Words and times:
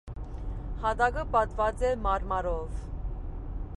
Հատակը 0.85 1.25
պատված 1.35 1.85
է 1.91 1.93
մարմարով։ 2.07 2.81